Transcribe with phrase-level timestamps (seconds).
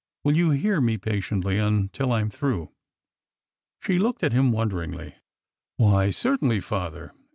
[0.23, 2.71] Will you hear me patiently until I am through?"
[3.83, 5.13] She looked at him wonderingly."
[5.77, 7.13] Why, certainly, father.